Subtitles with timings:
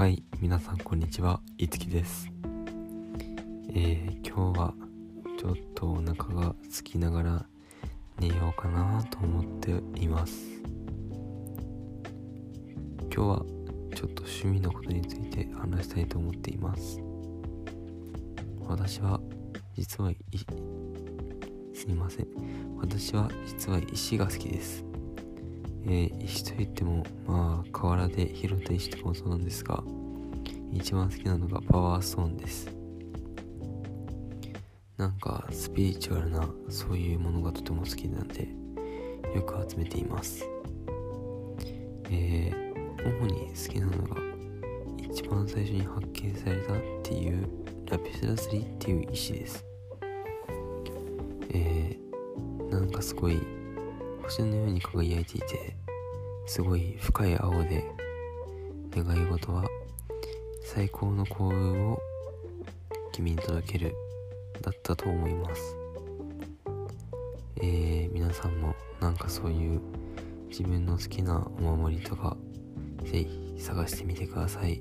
[0.00, 2.32] はい、皆さんこんにちは、いつきです。
[3.74, 4.74] えー、今日は
[5.38, 7.46] ちょっとお腹が空きながら
[8.18, 10.62] 寝ようかなと思っています。
[13.02, 13.44] 今日は
[13.94, 16.98] ちょっと趣味のことについて話したいと思っています。
[18.66, 19.20] 私は
[19.76, 20.16] 実はい
[21.74, 22.26] すいません。
[22.78, 24.89] 私は実は石が好きです。
[25.86, 29.82] えー石といってもまあ河原で拾った石とかもそうなんですが
[30.72, 32.80] 一番好きなのがパワーストーンです。
[34.96, 38.48] なんかスピリチュアルなそういうものがとても好きなんで
[39.34, 40.46] よく集めています。
[42.10, 44.16] えー、主に好きなのが
[44.98, 47.48] 一番最初に発見されたっていう
[47.86, 49.64] ラピスラスリっていう石です。
[51.48, 53.40] えー、なんかすごい
[54.30, 55.74] 星のように輝いていて
[56.46, 57.84] すごい深い青で
[58.92, 59.64] 願い事は
[60.62, 61.98] 最高の幸運を
[63.12, 63.94] 君に届ける
[64.62, 65.76] だったと思います。
[67.56, 69.80] えー、皆さんもなんかそういう
[70.48, 72.36] 自分の好きなお守りとか
[73.02, 74.80] ぜひ探してみてください。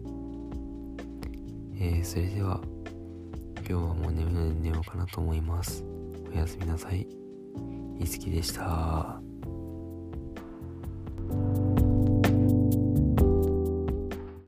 [1.76, 2.62] えー、それでは
[3.58, 5.84] 今日はもう眠いので寝ようかなと思います。
[6.32, 7.08] おやすみなさい。
[8.00, 9.29] いつきでした。